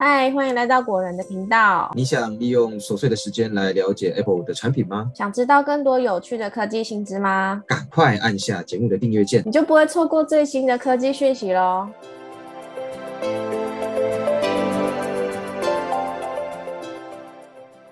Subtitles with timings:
[0.00, 1.90] 嗨，欢迎来到果仁的频道。
[1.96, 5.10] 你想利用琐碎的时间来了解 Apple 的产品吗？
[5.12, 7.64] 想知道更多有趣的科技新知吗？
[7.66, 11.88] 赶快按下节目的订阅键，你就不会错过最新的科技讯息喽。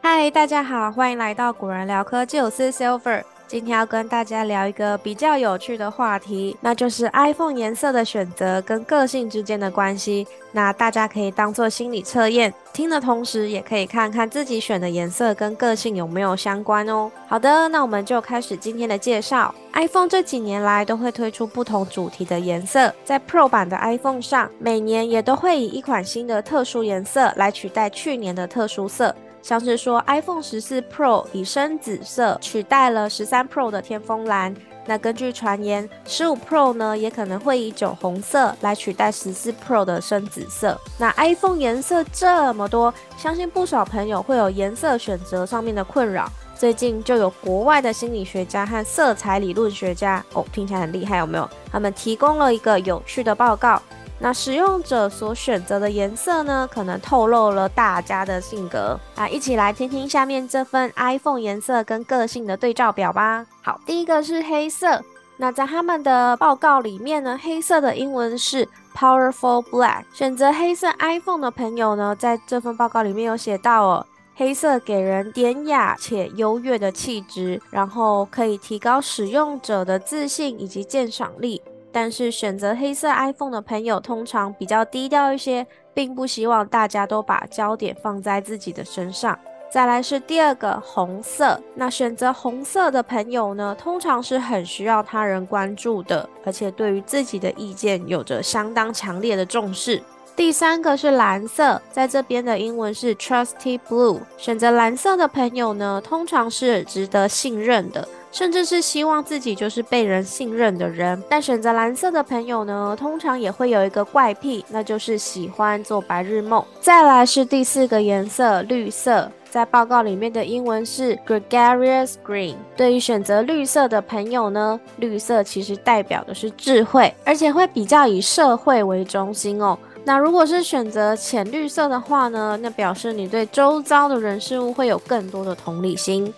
[0.00, 3.22] 嗨，大家好，欢迎来到果仁聊科技，我是 Silver。
[3.52, 10.26] 今天要跟大家聊一个比较有趣的话题，那就是 iPhone 颜色的选择跟个性之间的关系。
[10.52, 17.10] 那大家可以当做心理测验，听的同时也可以看看自己选的颜色跟个性有没有相关哦。
[17.28, 19.54] 好的，那我们就开始今天的介绍。
[19.74, 29.14] iPhone 这几年来都会推出不同主题的颜色，在 Pro 版的 iPhone 上，每年也都会以一款新的特殊颜色来取代去年的特殊色。
[29.42, 34.54] 像是说，iPhone 十四 Pro 以深紫色取代了十三 Pro 的天枫蓝。
[34.86, 40.80] 那根据传言，十五 Pro 呢也可能会以酒红色来取代十四 Pro 的深紫色。
[40.98, 46.28] 那 iPhone 颜色这么多，相信不少朋友会有颜色选择上面的困扰。
[46.56, 51.48] 最近就有国外的心理学家和色彩理论学家，哦，听起来很厉害，有没有？
[51.70, 53.82] 他们提供了一个有趣的报告。
[54.24, 59.28] 那使用者所选择的颜色呢，可能透露了大家的性格啊！
[59.28, 63.44] 一起来听听下面这份 iPhone 颜色跟个性的对照表吧。
[63.62, 65.02] 好，第一个是黑色。
[65.38, 68.64] 那在他们的报告里面呢，黑色的英文是
[68.94, 70.04] Powerful Black。
[70.14, 81.60] 选择黑色 iPhone 的朋友呢，在这份报告里面有写到哦，黑色给人典雅且优越的气质，然后可以提高使用者的自信以及鉴赏力。
[81.92, 89.38] 但是选择黑色 iPhone 的朋友通常比较低调一些，并不希望大家都把焦点放在自己的身上。
[89.70, 100.02] 再来是第二个红色，那选择红色的朋友呢，通常是很需要他人关注的，而且对于自己的意见有着相当强烈的重视。
[100.34, 104.20] 第三个是蓝色，在这边的英文是 Trusty Blue。
[104.38, 108.06] 选择蓝色的朋友呢，通常是值得信任的。
[108.32, 116.64] 甚至是希望自己就是被人信任的人，但选择蓝色的朋友呢，通常也会有一个怪癖，那就是喜欢做白日梦。
[116.80, 122.54] 再来是第四个颜色，绿色，在报告里面的英文是 gregarious green。
[122.74, 129.78] 对于选择绿色的朋友呢，绿色其实代表的是智慧，而且会比较以社会为中心哦。
[130.04, 136.32] 那如果是选择浅绿色的话呢，那表示你对周遭的人事物会有更多的同理心。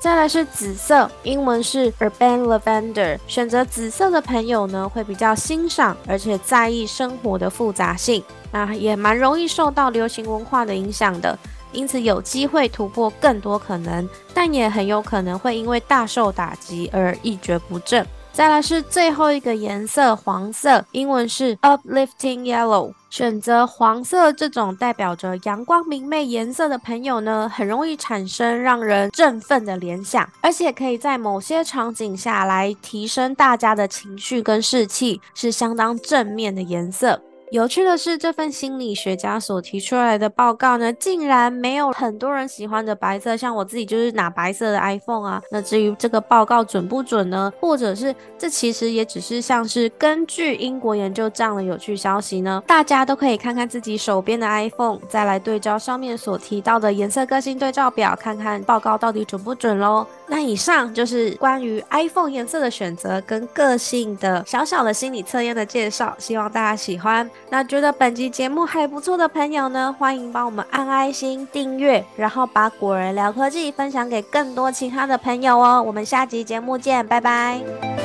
[0.00, 3.18] 再来是紫色，英文是 urban lavender。
[3.26, 11.38] 选择紫色的朋友呢，会比较欣赏，而且在意生活的复杂性，那也蛮容易受到流行文化的影响的，
[11.70, 18.06] 因此有机会突破更多可能，但也很有可能会因为大受打击而一蹶不振。
[18.32, 22.92] 再来是最后一个颜色，黄色，英文是 uplifting yellow。
[23.10, 37.20] 选择黄色这种代表着阳光明媚颜色的朋友呢，很容易产生让人振奋的联想，而且可以在某些场景下来提升大家的情绪跟士气，是相当正面的颜色。
[37.50, 43.36] 有趣的是，这份心理学家所提出来的报告呢，竟然没有很多人喜欢的白色。
[43.36, 45.42] 像我自己就是拿白色的 iPhone 啊。
[45.50, 47.52] 那至于这个报告准不准呢？
[47.58, 52.62] 或者是这其实也只是像是根据英国研究这样的有趣消息呢？
[52.68, 60.06] 大家都可以看看自己手边的 iPhone，再来对照上面所提到的颜色个性对照表，看看报告到底准不准喽。
[60.28, 67.28] 那以上就是关于 iPhone 颜色的选择跟个性的小小的心理测验的介绍，希望大家喜欢。
[67.48, 75.82] 那觉得本集节目还不错的朋友呢，欢迎帮我们按爱心订阅，然后把果仁聊科技分享给更多其他的朋友哦。
[75.82, 77.99] 我们下集节目见，拜拜。